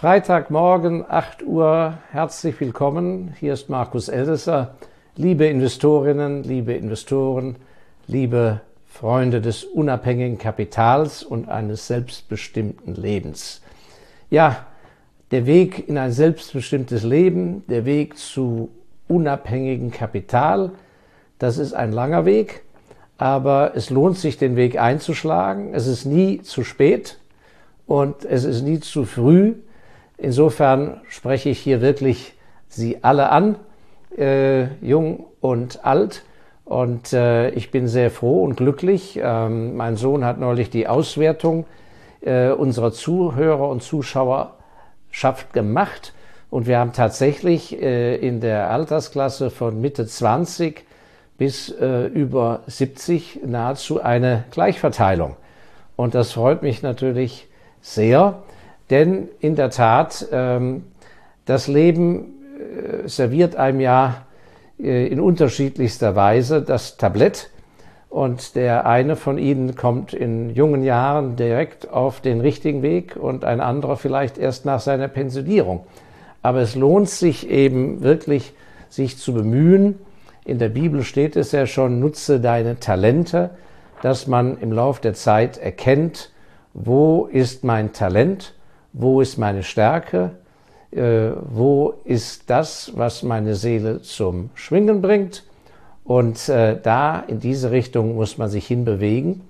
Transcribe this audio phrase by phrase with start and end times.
[0.00, 3.34] Freitagmorgen, 8 Uhr, herzlich willkommen.
[3.40, 4.76] Hier ist Markus Eldesser.
[5.16, 7.56] Liebe Investorinnen, liebe Investoren,
[8.06, 13.60] liebe Freunde des unabhängigen Kapitals und eines selbstbestimmten Lebens.
[14.30, 14.66] Ja,
[15.32, 18.68] der Weg in ein selbstbestimmtes Leben, der Weg zu
[19.08, 20.70] unabhängigem Kapital,
[21.40, 22.62] das ist ein langer Weg,
[23.16, 25.74] aber es lohnt sich, den Weg einzuschlagen.
[25.74, 27.18] Es ist nie zu spät
[27.88, 29.54] und es ist nie zu früh.
[30.18, 32.34] Insofern spreche ich hier wirklich
[32.66, 33.56] Sie alle an,
[34.16, 36.24] äh, jung und alt.
[36.64, 39.18] Und äh, ich bin sehr froh und glücklich.
[39.22, 41.64] Ähm, mein Sohn hat neulich die Auswertung
[42.20, 46.12] äh, unserer Zuhörer und Zuschauerschaft gemacht.
[46.50, 50.84] Und wir haben tatsächlich äh, in der Altersklasse von Mitte 20
[51.38, 55.36] bis äh, über 70 nahezu eine Gleichverteilung.
[55.96, 57.46] Und das freut mich natürlich
[57.80, 58.42] sehr.
[58.90, 60.84] Denn in der Tat, ähm,
[61.44, 64.26] das Leben äh, serviert einem ja
[64.80, 67.50] äh, in unterschiedlichster Weise das Tablett.
[68.10, 73.44] Und der eine von ihnen kommt in jungen Jahren direkt auf den richtigen Weg und
[73.44, 75.84] ein anderer vielleicht erst nach seiner Pensionierung.
[76.40, 78.54] Aber es lohnt sich eben wirklich,
[78.88, 79.98] sich zu bemühen.
[80.46, 83.50] In der Bibel steht es ja schon, nutze deine Talente,
[84.00, 86.30] dass man im Lauf der Zeit erkennt,
[86.72, 88.54] wo ist mein Talent
[88.98, 90.32] wo ist meine Stärke,
[90.90, 95.44] äh, wo ist das, was meine Seele zum Schwingen bringt.
[96.02, 99.42] Und äh, da in diese Richtung muss man sich hinbewegen.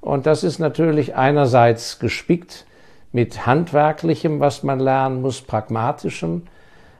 [0.00, 2.66] Und das ist natürlich einerseits gespickt
[3.12, 6.42] mit handwerklichem, was man lernen muss, pragmatischem,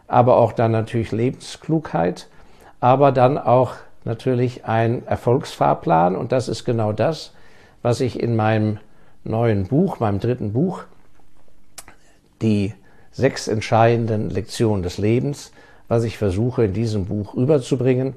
[0.06, 2.28] aber auch dann natürlich Lebensklugheit,
[2.80, 3.74] aber dann auch
[4.04, 6.14] natürlich ein Erfolgsfahrplan.
[6.14, 7.32] Und das ist genau das,
[7.82, 8.78] was ich in meinem
[9.24, 10.84] neuen Buch, meinem dritten Buch,
[12.42, 12.74] die
[13.10, 15.52] sechs entscheidenden Lektionen des Lebens,
[15.88, 18.14] was ich versuche in diesem Buch rüberzubringen.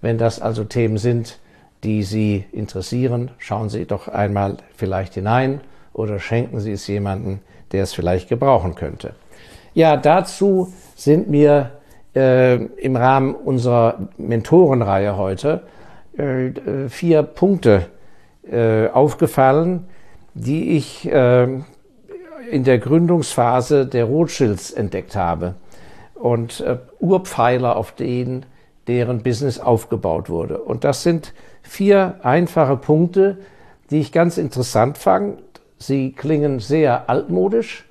[0.00, 1.38] Wenn das also Themen sind,
[1.84, 5.60] die Sie interessieren, schauen Sie doch einmal vielleicht hinein
[5.92, 7.40] oder schenken Sie es jemandem,
[7.72, 9.14] der es vielleicht gebrauchen könnte.
[9.74, 11.70] Ja, dazu sind mir
[12.14, 15.62] äh, im Rahmen unserer Mentorenreihe heute
[16.16, 17.86] äh, vier Punkte
[18.50, 19.86] äh, aufgefallen,
[20.34, 21.46] die ich äh,
[22.50, 25.54] in der Gründungsphase der Rothschilds entdeckt habe
[26.14, 28.46] und äh, Urpfeiler, auf denen
[28.86, 30.58] deren Business aufgebaut wurde.
[30.58, 33.38] Und das sind vier einfache Punkte,
[33.90, 35.38] die ich ganz interessant fand.
[35.78, 37.86] Sie klingen sehr altmodisch,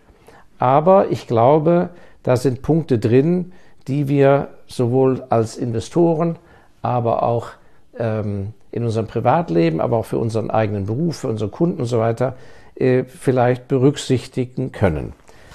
[0.58, 1.90] aber ich glaube,
[2.24, 3.53] da sind Punkte drin,
[3.88, 6.38] die wir sowohl als Investoren,
[6.81, 7.52] aber auch
[7.98, 12.00] ähm, in unserem Privatleben, aber auch für unseren eigenen Beruf, für unsere Kunden und so
[12.00, 12.36] weiter
[12.79, 15.13] äh, vielleicht berücksichtigen können.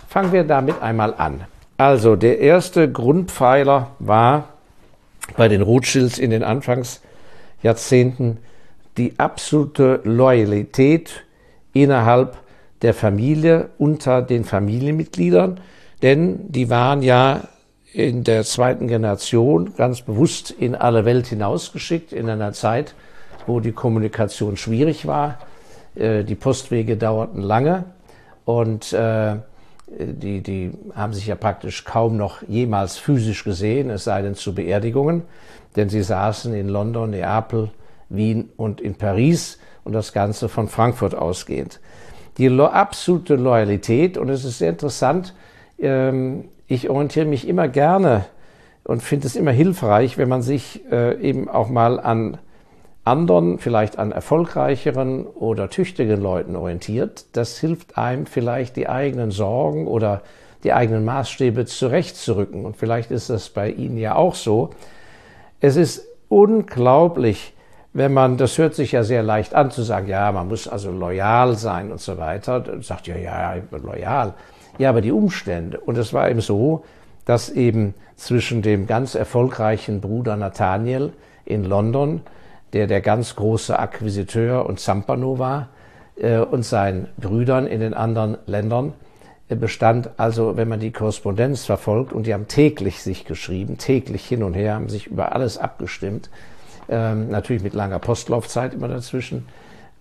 [0.09, 1.45] Fangen wir damit einmal an.
[1.77, 4.51] Also der erste Grundpfeiler war
[5.37, 8.39] bei den Rothschilds in den Anfangsjahrzehnten
[8.97, 11.25] die absolute Loyalität
[11.73, 12.37] innerhalb
[12.83, 15.59] der Familie unter den Familienmitgliedern,
[16.03, 17.49] denn die waren ja
[17.93, 22.95] in der zweiten Generation ganz bewusst in alle Welt hinausgeschickt, in einer Zeit,
[23.47, 25.39] wo die Kommunikation schwierig war,
[25.97, 27.85] die Postwege dauerten lange
[28.45, 29.37] und äh,
[29.87, 34.55] die, die haben sich ja praktisch kaum noch jemals physisch gesehen, es sei denn zu
[34.55, 35.23] Beerdigungen,
[35.77, 37.71] denn sie saßen in London, Neapel,
[38.09, 41.81] Wien und in Paris und das Ganze von Frankfurt ausgehend.
[42.39, 45.35] Die lo absolute Loyalität, und es ist sehr interessant,
[45.79, 48.25] ähm, ich orientiere mich immer gerne
[48.85, 52.39] und finde es immer hilfreich, wenn man sich äh, eben auch mal an
[53.05, 57.27] anderen, vielleicht an erfolgreicheren oder tüchtigen Leuten orientiert.
[57.33, 60.23] Das hilft einem vielleicht die eigenen Sorgen oder
[60.65, 62.65] die eigenen Maßstäbe zurechtzurücken.
[62.65, 64.71] Und vielleicht ist das bei Ihnen ja auch so.
[65.61, 67.53] Es ist unglaublich,
[67.93, 70.91] wenn man, das hört sich ja sehr leicht an zu sagen, ja, man muss also
[70.91, 72.61] loyal sein und so weiter.
[72.61, 74.35] Dann sagt ja, ja, loyal.
[74.79, 75.79] Ja, aber die Umstände.
[75.79, 76.85] Und es war eben so,
[77.27, 81.13] dass eben zwischen dem ganz erfolgreichen Bruder Nathaniel
[81.45, 82.23] in London
[82.75, 85.69] der der ganz große Akquisiteur und Zampano war,
[86.17, 88.93] äh, und seinen Brüdern in den anderen Ländern
[89.49, 94.25] äh, bestand also, wenn man die Korrespondenz verfolgt, und die haben täglich sich geschrieben, täglich
[94.25, 96.31] hin und her, haben sich über alles abgestimmt,
[96.89, 99.47] ähm, natürlich mit langer Postlaufzeit immer dazwischen.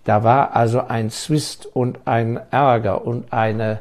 [0.04, 3.80] Da war also ein Zwist und ein Ärger und eine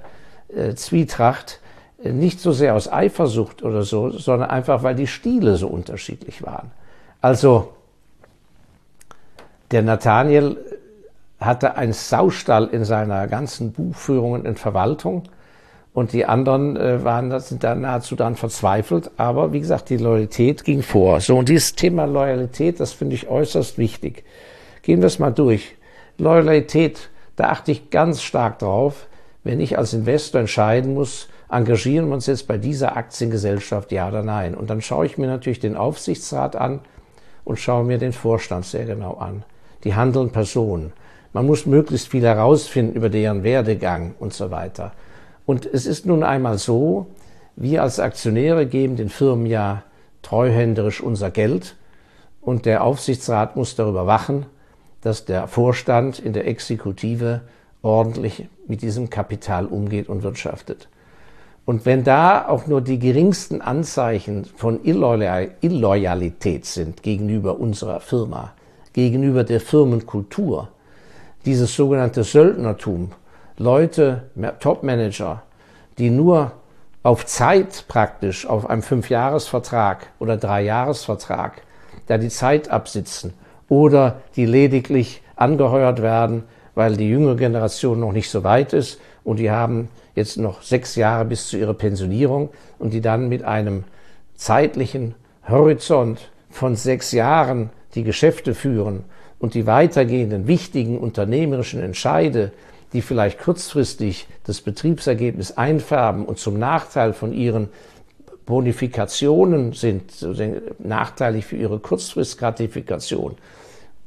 [0.56, 1.60] äh, Zwietracht,
[2.02, 6.44] äh, nicht so sehr aus Eifersucht oder so, sondern einfach, weil die Stile so unterschiedlich
[6.44, 6.72] waren.
[7.22, 7.74] Also
[9.74, 10.58] der Nathaniel
[11.40, 15.24] hatte einen Saustall in seiner ganzen Buchführung und Verwaltung
[15.94, 19.12] Und die anderen äh, waren sind dann nahezu dann verzweifelt.
[19.18, 21.20] Aber wie gesagt, die Loyalität ging vor.
[21.22, 24.24] So, und dieses Thema Loyalität, das finde ich äußerst wichtig.
[24.82, 25.76] Gehen wir es mal durch.
[26.18, 29.08] Loyalität, da achte ich ganz stark drauf,
[29.44, 34.24] wenn ich als Investor entscheiden muss, engagieren wir uns jetzt bei dieser Aktiengesellschaft, ja oder
[34.24, 34.56] nein.
[34.56, 36.80] Und dann schaue ich mir natürlich den Aufsichtsrat an
[37.44, 39.44] und schaue mir den Vorstand sehr genau an.
[39.84, 40.94] Die handelnden Personen.
[41.34, 44.94] Man muss möglichst viel herausfinden über deren Werdegang und so weiter.
[45.46, 47.08] Und es ist nun einmal so,
[47.56, 49.84] wir als Aktionäre geben den Firmen ja
[50.22, 51.76] treuhänderisch unser Geld
[52.42, 54.46] und der Aufsichtsrat muss darüber wachen,
[55.02, 57.42] dass der Vorstand in der Exekutive
[57.82, 60.88] ordentlich mit diesem Kapital umgeht und wirtschaftet.
[61.66, 68.54] Und wenn da auch nur die geringsten Anzeichen von Illoyalität sind gegenüber unserer Firma,
[68.94, 70.70] gegenüber der Firmenkultur,
[71.46, 73.12] dieses sogenannte Söldnertum,
[73.58, 74.24] Leute,
[74.60, 75.44] Topmanager,
[75.98, 76.54] die nur
[77.04, 81.62] auf Zeit praktisch, auf einem Fünfjahresvertrag oder Dreijahresvertrag,
[82.08, 83.34] da die Zeit absitzen
[83.68, 86.44] oder die lediglich angeheuert werden,
[86.76, 90.96] weil die jüngere Generation noch nicht so weit ist und die haben jetzt noch sechs
[90.96, 92.50] Jahre bis zu ihrer Pensionierung
[92.80, 93.84] und die dann mit einem
[94.36, 95.16] zeitlichen
[95.48, 99.04] Horizont von sechs Jahren die Geschäfte führen
[99.40, 102.52] und die weitergehenden wichtigen unternehmerischen Entscheide,
[102.94, 107.70] die vielleicht kurzfristig das Betriebsergebnis einfärben und zum Nachteil von ihren
[108.46, 110.04] Bonifikationen sind,
[110.80, 113.36] nachteilig für ihre Kurzfristgratifikation,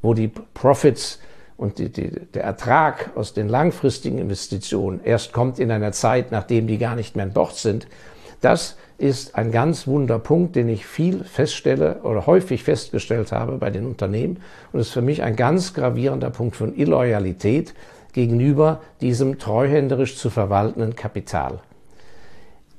[0.02, 1.20] wo die Profits
[1.56, 6.66] und die, die, der Ertrag aus den langfristigen Investitionen erst kommt in einer Zeit, nachdem
[6.66, 7.86] die gar nicht mehr Bord sind,
[8.40, 13.70] das ist ein ganz wunder Punkt, den ich viel feststelle oder häufig festgestellt habe bei
[13.70, 14.38] den Unternehmen
[14.72, 17.74] und ist für mich ein ganz gravierender Punkt von Illoyalität
[18.12, 21.60] gegenüber diesem treuhänderisch zu verwaltenden Kapital.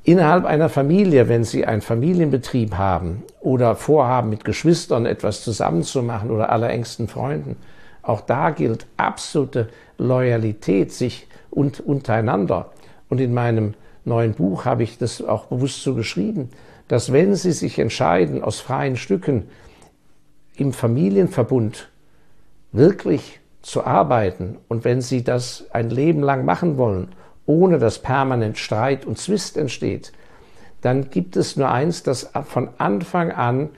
[0.03, 6.49] Innerhalb einer Familie, wenn Sie einen Familienbetrieb haben oder vorhaben, mit Geschwistern etwas zusammenzumachen oder
[6.49, 7.57] allerengsten Freunden,
[8.01, 9.67] auch da gilt absolute
[9.97, 12.71] Loyalität sich und untereinander.
[13.09, 13.73] Und in meinem
[14.07, 16.49] neuen Buch habe ich das auch bewusst so geschrieben,
[16.87, 19.49] dass wenn Sie sich entscheiden, aus freien Stücken
[20.55, 21.89] im Familienverbund
[22.71, 27.09] wirklich zu arbeiten und wenn Sie das ein Leben lang machen wollen,
[27.45, 30.13] ohne dass permanent Streit und Zwist entsteht,
[30.81, 33.69] dann gibt es nur eins, das von Anfang an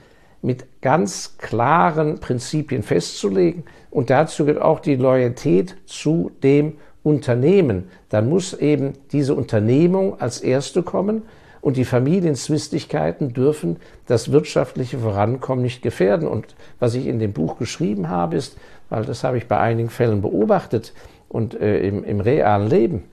[0.42, 3.64] mit ganz klaren Prinzipien festzulegen.
[3.90, 7.88] Und dazu gehört auch die Loyalität zu dem Unternehmen.
[8.08, 11.22] Dann muss eben diese Unternehmung als erste kommen
[11.60, 13.76] und die Familienzwistigkeiten dürfen
[14.06, 16.26] das wirtschaftliche Vorankommen nicht gefährden.
[16.26, 18.56] Und was ich in dem Buch geschrieben habe, ist,
[18.88, 20.92] weil das habe ich bei einigen Fällen beobachtet
[21.28, 23.04] und äh, im, im realen Leben,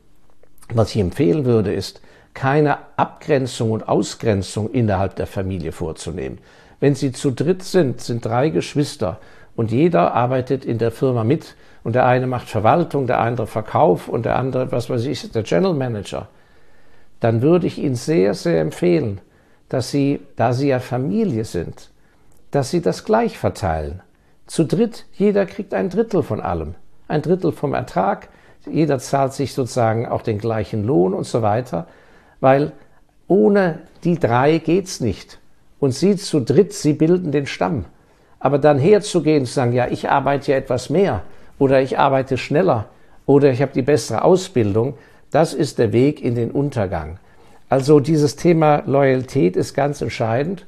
[0.74, 2.02] was ich empfehlen würde, ist,
[2.34, 6.38] keine Abgrenzung und Ausgrenzung innerhalb der Familie vorzunehmen.
[6.80, 9.20] Wenn Sie zu dritt sind, sind drei Geschwister
[9.58, 14.08] und jeder arbeitet in der Firma mit und der eine macht Verwaltung, der andere Verkauf
[14.08, 16.30] und der andere, was weiß ich, der General Manager,
[17.20, 19.20] dann würde ich Ihnen sehr, sehr empfehlen,
[19.68, 21.90] dass Sie, da Sie ja Familie sind,
[22.52, 24.02] dass Sie das gleich verteilen.
[24.46, 26.76] Zu dritt, jeder kriegt ein Drittel von allem,
[27.08, 28.30] ein Drittel vom Ertrag,
[28.70, 31.88] jeder zahlt sich sozusagen auch den gleichen Lohn und so weiter,
[32.42, 32.74] weil
[33.28, 35.40] ohne die drei geht's nicht.
[35.80, 37.86] Und sie zu dritt, sie bilden den Stamm.
[38.40, 41.24] Aber dann herzugehen und zu sagen, ja, ich arbeite ja etwas mehr
[41.60, 42.86] oder ich arbeite schneller
[43.26, 44.96] oder ich habe die bessere Ausbildung,
[45.32, 47.20] das ist der Weg in den Untergang.
[47.70, 50.66] Also dieses Thema Loyalität ist ganz entscheidend,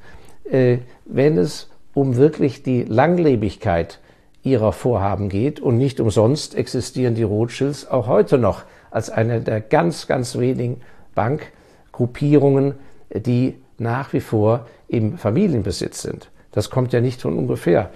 [0.50, 4.00] äh, wenn es um wirklich die Langlebigkeit
[4.42, 5.60] ihrer Vorhaben geht.
[5.60, 10.80] Und nicht umsonst existieren die Rothschilds auch heute noch als eine der ganz, ganz wenigen
[11.14, 12.74] Bankgruppierungen,
[13.14, 16.30] die nach wie vor im Familienbesitz sind.
[16.52, 17.90] Das kommt ja nicht von ungefähr.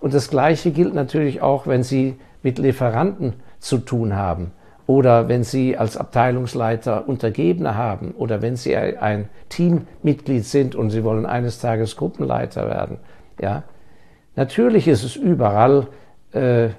[0.00, 4.52] Und das Gleiche gilt natürlich auch, wenn Sie mit Lieferanten zu tun haben
[4.86, 11.04] oder wenn Sie als Abteilungsleiter Untergebene haben oder wenn Sie ein Teammitglied sind und Sie
[11.04, 12.98] wollen eines Tages Gruppenleiter werden.
[13.40, 13.62] Ja,
[14.36, 15.86] natürlich ist es überall
[16.32, 16.70] äh,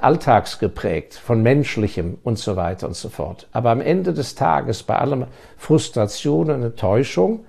[0.00, 3.48] alltagsgeprägt von menschlichem und so weiter und so fort.
[3.52, 7.44] Aber am Ende des Tages bei allem Frustration und Enttäuschung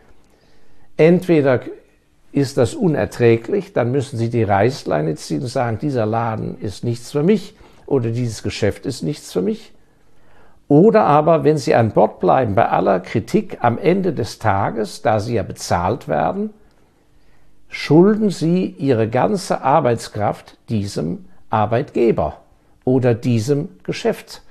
[0.96, 1.60] entweder
[2.32, 7.12] ist das unerträglich, dann müssen Sie die Reißleine ziehen und sagen, dieser Laden ist nichts
[7.12, 7.56] für mich
[7.86, 9.74] oder dieses Geschäft ist nichts für mich.
[10.68, 15.20] Oder aber, wenn Sie an Bord bleiben, bei aller Kritik am Ende des Tages, da
[15.20, 16.52] Sie ja bezahlt werden,
[17.68, 22.42] schulden Sie Ihre ganze Arbeitskraft diesem Arbeitgeber
[22.86, 24.44] oder diesem Geschäft.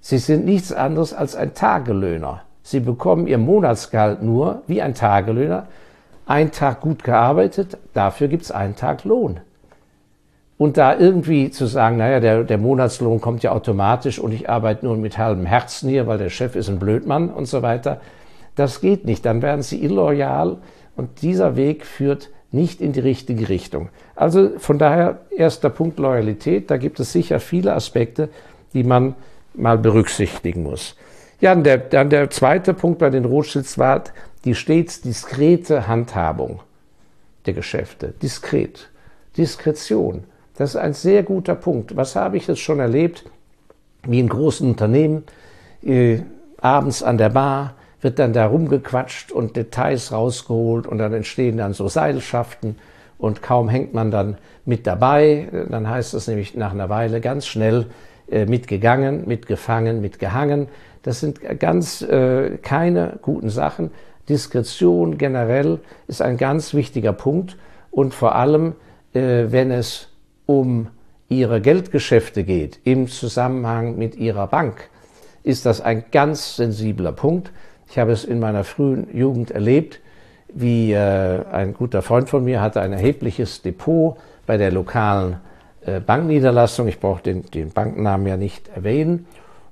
[0.00, 2.44] Sie sind nichts anderes als ein Tagelöhner.
[2.68, 5.68] Sie bekommen ihr Monatsgehalt nur wie ein Tagelöhner.
[6.26, 9.40] Ein Tag gut gearbeitet, dafür gibt es einen Tag Lohn.
[10.58, 14.84] Und da irgendwie zu sagen, naja, der, der Monatslohn kommt ja automatisch und ich arbeite
[14.84, 18.02] nur mit halbem Herzen hier, weil der Chef ist ein Blödmann und so weiter,
[18.54, 19.24] das geht nicht.
[19.24, 20.58] Dann werden sie illoyal
[20.94, 23.88] und dieser Weg führt nicht in die richtige Richtung.
[24.14, 26.70] Also von daher erster Punkt Loyalität.
[26.70, 28.28] Da gibt es sicher viele Aspekte,
[28.74, 29.14] die man
[29.54, 30.96] mal berücksichtigen muss.
[31.40, 34.04] Ja, und der, dann der zweite Punkt bei den Rothschilds war
[34.44, 36.60] die stets diskrete Handhabung
[37.46, 38.14] der Geschäfte.
[38.22, 38.88] Diskret.
[39.36, 40.24] Diskretion.
[40.56, 41.96] Das ist ein sehr guter Punkt.
[41.96, 43.24] Was habe ich jetzt schon erlebt?
[44.02, 45.24] Wie in großen Unternehmen,
[45.84, 46.20] äh,
[46.60, 51.72] abends an der Bar wird dann da rumgequatscht und Details rausgeholt und dann entstehen dann
[51.72, 52.76] so Seilschaften
[53.18, 57.46] und kaum hängt man dann mit dabei, dann heißt es nämlich nach einer Weile ganz
[57.46, 57.86] schnell
[58.30, 60.68] äh, mitgegangen, mitgefangen, mitgehangen.
[61.08, 63.92] Das sind ganz äh, keine guten Sachen.
[64.28, 67.56] Diskretion generell ist ein ganz wichtiger Punkt
[67.90, 68.74] und vor allem,
[69.14, 70.08] äh, wenn es
[70.44, 70.88] um
[71.30, 74.90] ihre Geldgeschäfte geht im Zusammenhang mit ihrer Bank,
[75.44, 77.52] ist das ein ganz sensibler Punkt.
[77.88, 80.00] Ich habe es in meiner frühen Jugend erlebt,
[80.52, 85.38] wie äh, ein guter Freund von mir hatte ein erhebliches Depot bei der lokalen
[85.86, 86.86] äh, Bankniederlassung.
[86.86, 89.24] Ich brauche den, den Banknamen ja nicht erwähnen.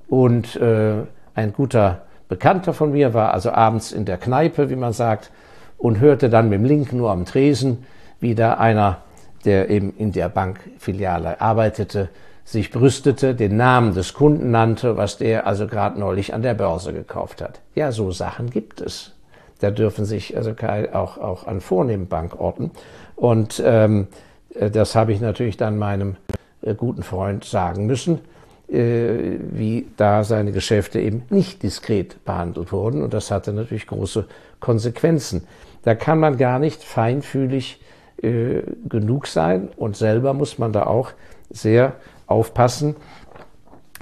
[0.09, 1.02] Und äh,
[1.37, 5.31] ein guter Bekannter von mir war also abends in der Kneipe, wie man sagt,
[5.78, 7.85] und hörte dann mit dem linken Ohr am Tresen,
[8.19, 8.99] wie da einer,
[9.45, 12.09] der eben in der Bankfiliale arbeitete,
[12.45, 16.93] sich brüstete, den Namen des Kunden nannte, was der also gerade neulich an der Börse
[16.93, 17.61] gekauft hat.
[17.75, 19.12] Ja, so Sachen gibt es.
[19.61, 20.52] Da dürfen sich also
[20.93, 22.71] auch, auch an vornehmen Bankorten.
[23.14, 24.09] Und ähm,
[24.55, 26.16] äh, das habe ich natürlich dann meinem
[26.62, 28.21] äh, guten Freund sagen müssen,
[28.68, 33.02] wie da seine Geschäfte eben nicht diskret behandelt wurden.
[33.02, 34.26] Und das hatte natürlich große
[34.58, 35.46] Konsequenzen.
[35.82, 37.80] Da kann man gar nicht feinfühlig
[38.23, 41.12] äh, genug sein und selber muss man da auch
[41.50, 41.96] sehr
[42.26, 42.96] aufpassen,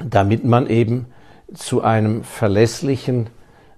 [0.02, 1.06] damit man eben
[1.52, 3.28] zu einem verlässlichen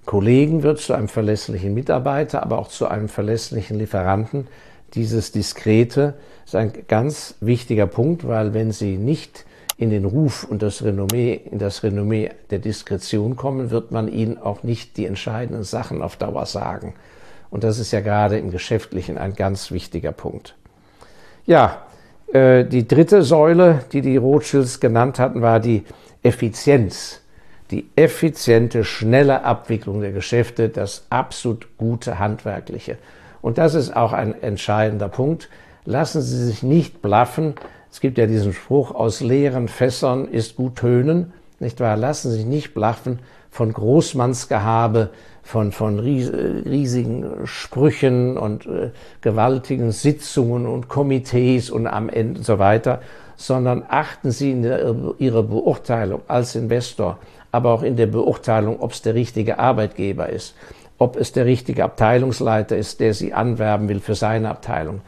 [0.05, 4.47] Kollegen wird, zu einem verlässlichen Mitarbeiter, aber auch zu einem verlässlichen Lieferanten.
[4.95, 6.14] Dieses Diskrete
[6.45, 9.46] ist ein ganz wichtiger Punkt, weil wenn Sie nicht
[9.78, 14.38] in den Ruf und das Renommee, in das Renommee der Diskretion kommen, wird man ihnen
[14.38, 16.95] auch nicht die entscheidenden Sachen auf Dauer sagen.
[17.50, 20.56] Und das ist ja gerade im Geschäftlichen ein ganz wichtiger Punkt.
[21.45, 21.83] Ja,
[22.33, 25.85] äh, die dritte Säule, die die Rothschilds genannt hatten, war die
[26.23, 27.21] Effizienz.
[27.71, 32.97] Die effiziente, schnelle Abwicklung der Geschäfte, das absolut gute Handwerkliche.
[33.42, 35.49] Und das ist auch ein entscheidender Punkt.
[35.85, 37.54] Lassen Sie sich nicht blaffen.
[37.97, 41.33] Es gibt ja diesen Spruch, aus leeren Fässern ist gut tönen.
[41.61, 41.97] Nicht wahr?
[41.97, 45.09] Lassen Sie sich nicht blaffen von Großmannsgehabe,
[45.43, 48.91] von, von riesigen Sprüchen und äh,
[49.23, 53.00] gewaltigen Sitzungen und Komitees und am Ende und so weiter,
[53.37, 57.19] sondern achten Sie in der, Ihrer Beurteilung als Investor,
[57.50, 60.55] aber auch in der Beurteilung, ob es der richtige Arbeitgeber ist,
[60.99, 65.00] ob es der richtige Abteilungsleiter ist, der Sie anwerben will für seine Abteilung.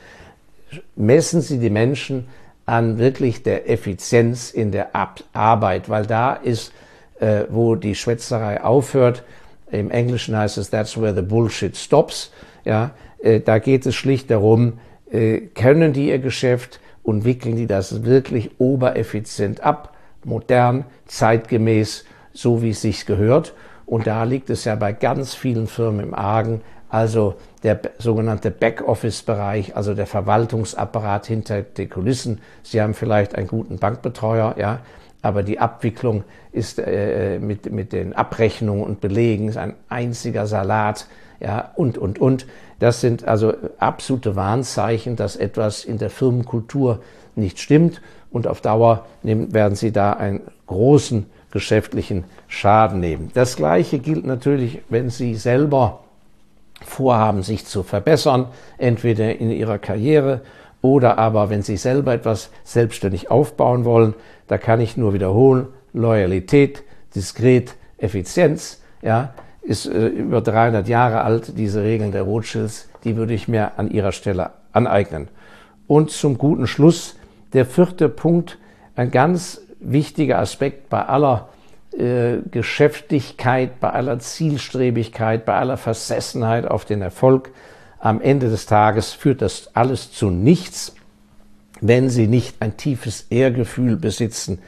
[0.96, 2.28] Messen Sie die Menschen
[2.68, 4.90] an wirklich der Effizienz in der
[5.32, 6.72] Arbeit, weil da ist,
[7.18, 9.24] äh, wo die Schwätzerei aufhört,
[9.70, 12.30] im Englischen heißt es, that's where the bullshit stops.
[12.66, 12.90] Ja,
[13.22, 14.74] äh, da geht es schlicht darum,
[15.10, 22.60] äh, können die ihr Geschäft und wickeln die das wirklich obereffizient ab, modern, zeitgemäß, so
[22.60, 23.54] wie es sich gehört.
[23.86, 26.60] Und da liegt es ja bei ganz vielen Firmen im Argen,
[26.90, 32.40] also der sogenannte Backoffice-Bereich, also der Verwaltungsapparat hinter den Kulissen.
[32.62, 34.80] Sie haben vielleicht einen guten Bankbetreuer, ja,
[35.22, 41.06] aber die Abwicklung ist äh, mit, mit den Abrechnungen und Belegen ist ein einziger Salat,
[41.40, 42.46] ja, und, und, und.
[42.78, 47.00] Das sind also absolute Warnzeichen, dass etwas in der Firmenkultur
[47.34, 48.00] nicht stimmt
[48.30, 53.30] und auf Dauer nehmen, werden Sie da einen großen geschäftlichen Schaden nehmen.
[53.34, 56.00] Das Gleiche gilt natürlich, wenn Sie selber
[56.88, 58.46] vorhaben, sich zu verbessern,
[58.78, 60.40] entweder in Ihrer Karriere
[60.80, 64.14] oder aber, wenn Sie selber etwas selbstständig aufbauen wollen,
[64.46, 71.58] da kann ich nur wiederholen, Loyalität, diskret, Effizienz, ja, ist äh, über 300 Jahre alt,
[71.58, 75.28] diese Regeln der Rothschilds, die würde ich mir an Ihrer Stelle aneignen.
[75.86, 77.16] Und zum guten Schluss
[77.52, 78.58] der vierte Punkt,
[78.94, 81.48] ein ganz wichtiger Aspekt bei aller
[81.92, 87.50] äh, Geschäftigkeit, bei aller Zielstrebigkeit, bei aller Versessenheit auf den Erfolg,
[87.98, 90.94] am Ende des Tages führt das alles zu nichts,
[91.80, 94.60] wenn Sie nicht ein tiefes Ehrgefühl besitzen,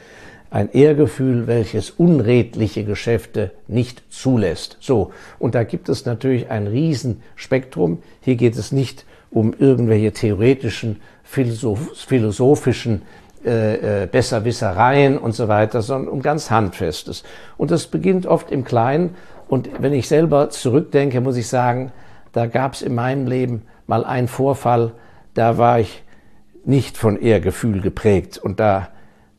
[0.51, 4.77] ein Ehrgefühl, welches unredliche Geschäfte nicht zulässt.
[4.81, 8.03] So, und da gibt es natürlich ein Riesenspektrum.
[8.21, 13.03] Hier geht es nicht um irgendwelche theoretischen, philosophischen
[13.45, 17.23] äh, äh, Besserwissereien und so weiter, sondern um ganz Handfestes.
[17.57, 19.15] Und das beginnt oft im Kleinen.
[19.49, 21.91] Und wenn ich selber zurückdenke, muss ich sagen,
[22.33, 24.93] da gab es in meinem Leben mal einen Vorfall,
[25.35, 26.03] da war ich
[26.65, 28.89] nicht von Ehrgefühl geprägt und da,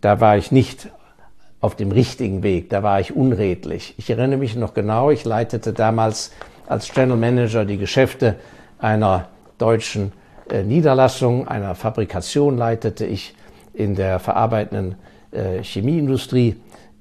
[0.02, 0.90] da war ich nicht
[1.60, 3.94] auf dem richtigen Weg, da war ich unredlich.
[3.98, 6.32] Ich erinnere mich noch genau, ich leitete damals
[6.68, 8.36] als General Manager die Geschäfte
[8.80, 9.28] einer
[9.60, 10.12] deutschen
[10.50, 13.36] äh, Niederlassung, einer Fabrikation leitete ich
[13.74, 14.96] in der verarbeitenden
[15.32, 16.58] äh, Chemieindustrie,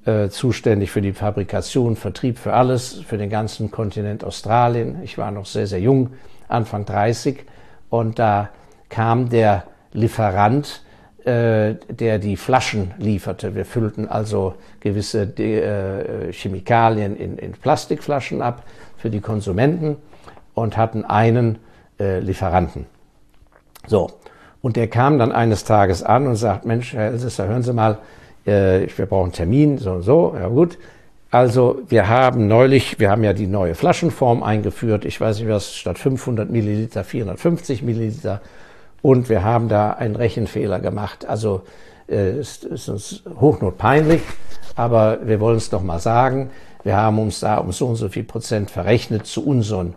[0.06, 5.02] äh, zuständig für die Fabrikation, Vertrieb für alles, für den ganzen Kontinent Australien.
[5.02, 6.10] Ich war noch sehr, sehr jung,
[6.48, 7.44] Anfang 30,
[7.90, 8.50] und da
[8.88, 10.82] kam der Lieferant
[11.24, 13.54] äh, der die Flaschen lieferte.
[13.54, 18.64] Wir füllten also gewisse äh, Chemikalien in, in, Plastikflaschen ab
[18.96, 19.96] für die Konsumenten
[20.54, 21.58] und hatten einen
[21.98, 22.86] äh, Lieferanten.
[23.86, 24.10] So,
[24.62, 27.98] und der kam dann eines Tages an und sagt, Mensch, Herr Elsesser, hören Sie mal,
[28.44, 30.34] äh, wir brauchen einen Termin, so und so.
[30.38, 30.78] Ja gut,
[31.30, 35.04] also wir haben neulich, wir haben ja die neue Flaschenform eingeführt.
[35.04, 38.40] Ich weiß nicht was, statt 500 Milliliter 450 Milliliter
[39.00, 41.26] und wir haben da einen Rechenfehler gemacht.
[41.26, 41.62] Also
[42.08, 44.22] äh, es ist uns hochnotpeinlich,
[44.74, 46.50] aber wir wollen es doch mal sagen.
[46.82, 49.94] Wir haben uns da um so und so viel Prozent verrechnet zu unseren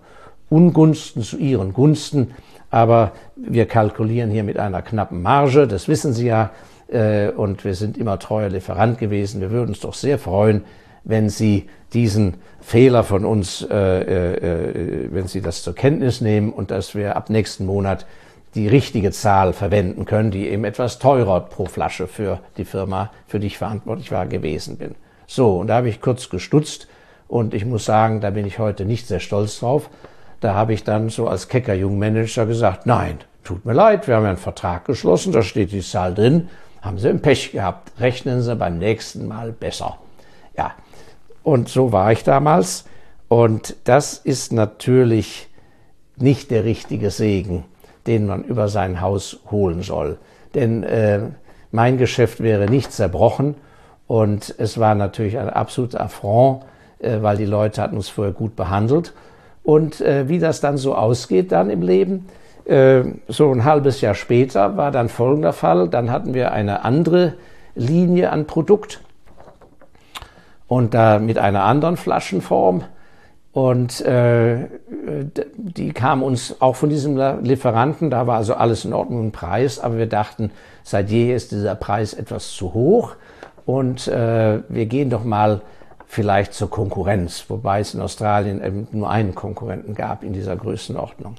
[0.49, 2.35] Ungunsten, zu ihren Gunsten.
[2.73, 6.49] Aber wir kalkulieren hier mit einer knappen Marge, das wissen Sie ja.
[6.87, 9.41] Äh, und wir sind immer treuer Lieferant gewesen.
[9.41, 10.63] Wir würden uns doch sehr freuen,
[11.03, 16.71] wenn Sie diesen Fehler von uns, äh, äh, wenn Sie das zur Kenntnis nehmen und
[16.71, 18.07] dass wir ab nächsten Monat
[18.55, 23.39] die richtige Zahl verwenden können, die eben etwas teurer pro Flasche für die Firma, für
[23.39, 24.95] die ich verantwortlich war, gewesen bin.
[25.27, 26.87] So, und da habe ich kurz gestutzt
[27.27, 29.91] und ich muss sagen, da bin ich heute nicht sehr stolz drauf.
[30.43, 34.23] Da habe ich dann so als kecker Jungmanager gesagt, nein, tut mir leid, wir haben
[34.23, 36.49] ja einen Vertrag geschlossen, da steht die Zahl drin,
[36.81, 39.97] haben Sie im Pech gehabt, rechnen Sie beim nächsten Mal besser.
[40.57, 40.73] Ja,
[41.43, 42.85] und so war ich damals
[43.27, 45.47] und das ist natürlich
[46.17, 47.65] nicht der richtige Segen
[48.07, 50.17] den man über sein Haus holen soll.
[50.55, 51.21] Denn äh,
[51.71, 53.55] mein Geschäft wäre nicht zerbrochen
[54.07, 56.63] und es war natürlich ein absoluter Affront,
[56.99, 59.13] äh, weil die Leute hatten uns vorher gut behandelt.
[59.63, 62.27] Und äh, wie das dann so ausgeht dann im Leben,
[62.65, 65.89] äh, so ein halbes Jahr später war dann folgender Fall.
[65.89, 67.33] Dann hatten wir eine andere
[67.75, 69.01] Linie an Produkt
[70.67, 72.83] und da mit einer anderen Flaschenform.
[73.51, 74.67] Und äh,
[75.55, 79.79] die kam uns auch von diesem Lieferanten, da war also alles in Ordnung im Preis,
[79.79, 80.49] aber wir dachten,
[80.81, 83.15] seit je ist dieser Preis etwas zu hoch
[83.67, 85.61] und äh, wir gehen doch mal
[86.07, 91.35] vielleicht zur Konkurrenz, wobei es in Australien eben nur einen Konkurrenten gab in dieser Größenordnung.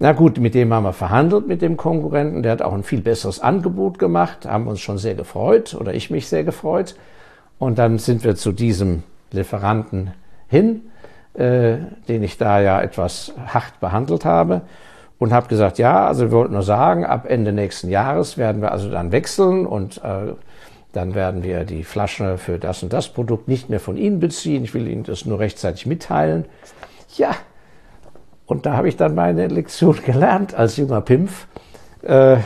[0.00, 2.42] Na gut, mit dem haben wir verhandelt, mit dem Konkurrenten.
[2.42, 6.10] Der hat auch ein viel besseres Angebot gemacht, haben uns schon sehr gefreut oder ich
[6.10, 6.96] mich sehr gefreut.
[7.58, 10.12] Und dann sind wir zu diesem Lieferanten
[10.48, 10.82] hin
[11.34, 14.62] äh, den ich da ja etwas hart behandelt habe
[15.18, 18.70] und habe gesagt, ja, also wir wollten nur sagen, ab Ende nächsten Jahres werden wir
[18.70, 20.32] also dann wechseln und äh,
[20.94, 24.64] dann werden wir die Flasche für das und das Produkt nicht mehr von Ihnen beziehen.
[24.64, 26.44] Ich will Ihnen das nur rechtzeitig mitteilen.
[27.16, 27.34] Ja,
[28.46, 31.46] und da habe ich dann meine Lektion gelernt als junger Pimpf,
[32.02, 32.36] äh,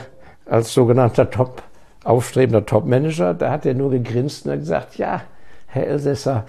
[0.47, 1.63] als sogenannter Top,
[2.05, 3.35] aufstrebender Top-Manager.
[3.35, 5.23] Da hat er nur gegrinst und gesagt, ja,
[5.67, 6.47] Herr Elsässer,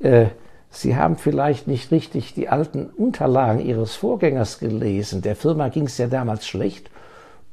[0.00, 0.26] äh,
[0.70, 5.22] Sie haben vielleicht nicht richtig die alten Unterlagen Ihres Vorgängers gelesen.
[5.22, 6.90] Der Firma ging es ja damals schlecht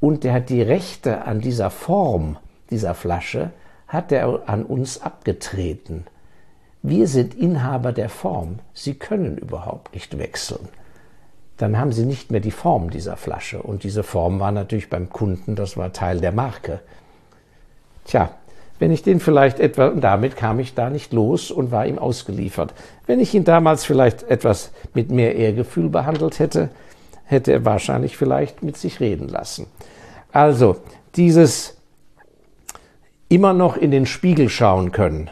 [0.00, 2.36] und der hat die Rechte an dieser Form
[2.70, 3.52] dieser Flasche
[3.92, 6.06] hat er an uns abgetreten.
[6.82, 8.60] Wir sind Inhaber der Form.
[8.72, 10.66] Sie können überhaupt nicht wechseln.
[11.58, 13.62] Dann haben Sie nicht mehr die Form dieser Flasche.
[13.62, 16.80] Und diese Form war natürlich beim Kunden, das war Teil der Marke.
[18.06, 18.30] Tja,
[18.78, 21.98] wenn ich den vielleicht etwa, und damit kam ich da nicht los und war ihm
[21.98, 22.72] ausgeliefert.
[23.06, 26.70] Wenn ich ihn damals vielleicht etwas mit mehr Ehrgefühl behandelt hätte,
[27.24, 29.66] hätte er wahrscheinlich vielleicht mit sich reden lassen.
[30.32, 30.78] Also,
[31.14, 31.76] dieses
[33.32, 35.30] immer noch in den Spiegel schauen können,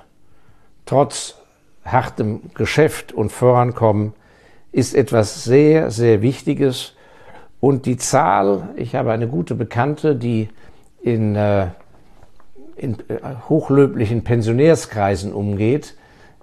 [0.86, 1.36] trotz
[1.84, 4.14] hartem Geschäft und Vorankommen,
[4.72, 6.94] ist etwas sehr, sehr Wichtiges.
[7.60, 10.48] Und die Zahl, ich habe eine gute Bekannte, die
[11.02, 11.68] in äh,
[12.80, 15.94] in äh, hochlöblichen Pensionärskreisen umgeht,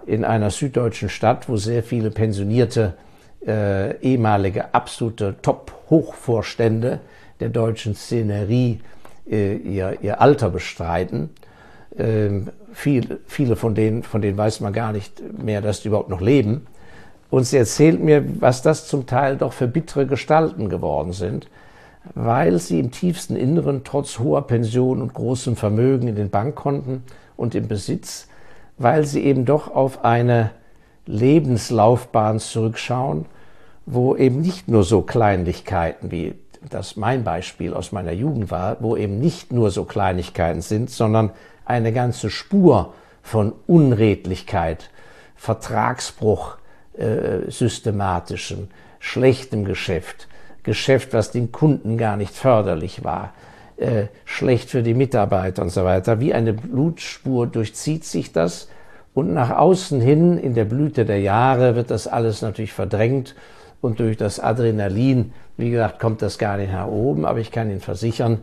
[0.06, 2.94] in einer süddeutschen Stadt, wo sehr viele pensionierte
[3.46, 7.00] äh, ehemalige absolute Top-Hochvorstände
[7.40, 8.80] der deutschen Szenerie
[9.28, 11.30] äh, ihr, ihr Alter bestreiten.
[11.96, 16.10] Ähm, viel, viele von denen, von denen weiß man gar nicht mehr, dass die überhaupt
[16.10, 16.66] noch leben.
[17.30, 21.48] Und sie erzählt mir, was das zum Teil doch für bittere Gestalten geworden sind,
[22.14, 27.02] weil sie im tiefsten Inneren trotz hoher Pension und großem Vermögen in den Bankkonten
[27.36, 28.28] und im Besitz,
[28.78, 30.50] weil sie eben doch auf eine
[31.06, 33.26] Lebenslaufbahn zurückschauen,
[33.86, 36.34] wo eben nicht nur so Kleinlichkeiten wie
[36.68, 41.30] das mein Beispiel aus meiner Jugend war, wo eben nicht nur so Kleinigkeiten sind, sondern
[41.68, 44.90] eine ganze Spur von Unredlichkeit,
[45.36, 46.56] Vertragsbruch,
[46.96, 50.28] äh, systematischem, schlechtem Geschäft,
[50.62, 53.34] Geschäft, was den Kunden gar nicht förderlich war,
[53.76, 56.20] äh, schlecht für die Mitarbeiter und so weiter.
[56.20, 58.68] Wie eine Blutspur durchzieht sich das.
[59.14, 63.34] Und nach außen hin in der Blüte der Jahre wird das alles natürlich verdrängt.
[63.80, 67.70] Und durch das Adrenalin, wie gesagt, kommt das gar nicht nach oben, aber ich kann
[67.70, 68.40] Ihnen versichern,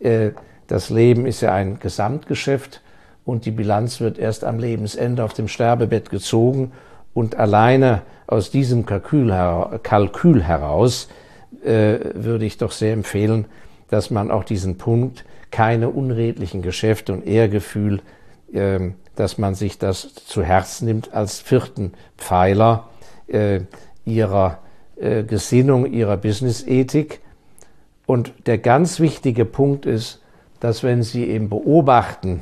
[0.00, 0.30] äh,
[0.66, 2.80] das Leben ist ja ein Gesamtgeschäft
[3.24, 6.72] und die Bilanz wird erst am Lebensende auf dem Sterbebett gezogen
[7.12, 11.08] und alleine aus diesem Kalkül, heraus
[11.64, 13.46] äh, würde ich doch sehr empfehlen,
[13.88, 18.00] dass man auch diesen Punkt, keine unredlichen Geschäfte und Ehrgefühl,
[18.52, 22.88] äh, dass man sich das zu Herzen nimmt als vierten Pfeiler
[23.28, 23.60] äh,
[24.04, 24.58] ihrer
[24.96, 27.20] äh, Gesinnung, ihrer Business-Ethik.
[28.06, 30.20] Und der ganz wichtige Punkt ist,
[30.64, 32.40] dass wenn Sie eben beobachten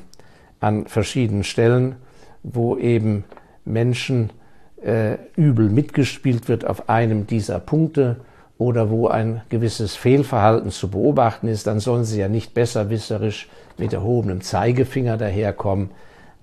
[0.61, 1.97] an verschiedenen Stellen,
[2.45, 3.25] wo eben
[3.65, 4.31] Menschen
[4.81, 8.21] äh, übel mitgespielt wird auf einem dieser Punkte
[8.59, 13.93] oder wo ein gewisses Fehlverhalten zu beobachten ist, dann sollen Sie ja nicht besserwisserisch mit
[13.93, 15.91] erhobenem Zeigefinger daherkommen.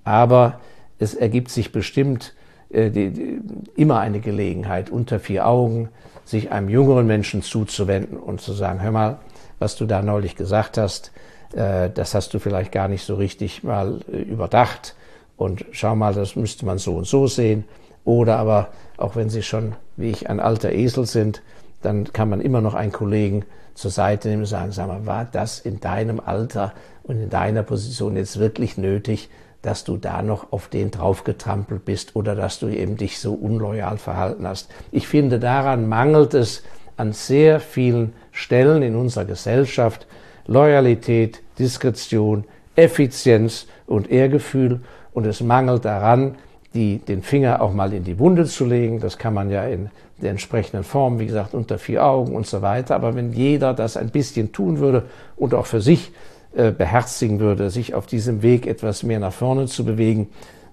[0.03, 0.59] Aber
[0.97, 2.33] es ergibt sich bestimmt
[2.71, 3.39] äh, die, die,
[3.77, 5.87] immer eine Gelegenheit, unter vier Augen
[6.25, 9.19] sich einem jüngeren Menschen zuzuwenden und zu sagen, hör mal,
[9.59, 11.13] was du da neulich gesagt hast,
[11.51, 14.95] das hast du vielleicht gar nicht so richtig mal äh, überdacht
[15.37, 17.65] und schau mal, das müsste man so und so sehen.
[18.05, 21.41] Oder aber, auch wenn sie schon, wie ich, ein alter Esel sind,
[21.81, 25.25] dann kann man immer noch einen Kollegen zur Seite nehmen und sagen, sag mal, war
[25.25, 29.29] das in deinem Alter und in deiner Position jetzt wirklich nötig,
[29.61, 33.97] dass du da noch auf den draufgetrampelt bist oder dass du eben dich so unloyal
[33.97, 34.69] verhalten hast.
[34.91, 36.63] Ich finde, daran mangelt es
[36.97, 40.07] an sehr vielen Stellen in unserer Gesellschaft.
[40.49, 42.43] Loyalität, Diskretion,
[42.75, 44.81] Effizienz und Ehrgefühl.
[45.13, 46.35] Und es mangelt daran,
[46.73, 48.99] die, den Finger auch mal in die Wunde zu legen.
[48.99, 49.89] Das kann man ja in
[50.21, 52.95] der entsprechenden Form, wie gesagt, unter vier Augen und so weiter.
[52.95, 55.03] Aber wenn jeder das ein bisschen tun würde
[55.35, 56.11] und auch für sich
[56.55, 60.29] äh, beherzigen würde, sich auf diesem Weg etwas mehr nach vorne zu bewegen,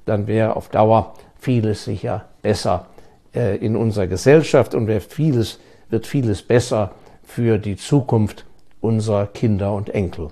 [0.07, 2.87] dann wäre auf Dauer vieles sicher besser
[3.35, 5.61] äh, in unserer Gesellschaft und vieles,
[5.91, 8.47] wird vieles besser für die Zukunft
[8.81, 10.29] unserer Kinder und Enkel.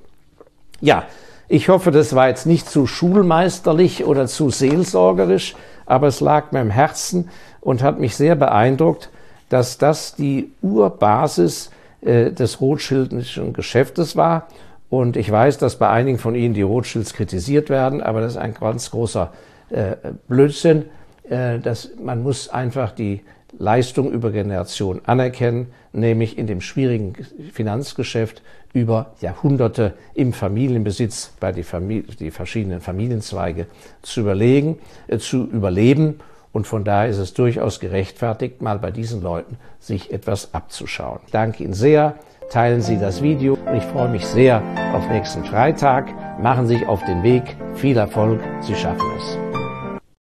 [0.81, 1.05] Ja,
[1.49, 5.55] ich hoffe, das war jetzt nicht zu schulmeisterlich oder zu seelsorgerisch,
[5.87, 7.29] aber es lag mir im Herzen
[7.61, 9.11] und hat mich sehr beeindruckt,
[9.49, 14.49] dass das die Urbasis äh, des Rothschildischen Geschäftes war
[14.89, 18.39] und ich weiß, dass bei einigen von Ihnen die Rothschilds kritisiert werden, aber das ist
[18.39, 19.33] ein ganz großer
[19.71, 19.97] äh,
[20.29, 20.87] Blödsinn.
[21.29, 23.23] Äh, dass man muss einfach die
[23.59, 27.15] Leistung über Generationen anerkennen, nämlich in dem schwierigen
[27.53, 33.67] Finanzgeschäft über Jahrhunderte im Familienbesitz bei die, Familie, die verschiedenen Familienzweige
[34.03, 36.21] zu überlegen, äh, zu überleben.
[36.53, 41.21] Und von daher ist es durchaus gerechtfertigt, mal bei diesen Leuten sich etwas abzuschauen.
[41.33, 42.17] Danke Ihnen sehr
[42.51, 44.63] teilen Sie das Video und ich freue mich sehr
[44.95, 46.13] auf nächsten Freitag.
[46.41, 47.57] Machen Sie sich auf den Weg.
[47.75, 49.44] Viel Erfolg, Sie schaffen es.